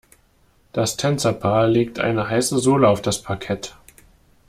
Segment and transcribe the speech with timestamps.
[0.73, 3.75] Das Tänzerpaar legt eine heiße Sohle auf das Parkett.